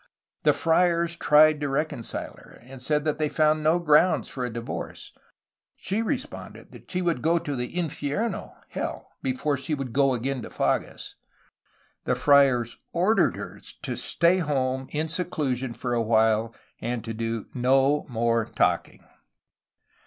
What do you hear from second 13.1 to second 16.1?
dered her to stay at home in seclusion for a